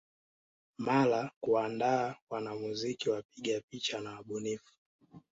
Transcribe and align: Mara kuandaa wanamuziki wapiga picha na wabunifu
Mara 0.77 1.31
kuandaa 1.41 2.15
wanamuziki 2.29 3.09
wapiga 3.09 3.61
picha 3.69 3.99
na 4.01 4.11
wabunifu 4.11 4.73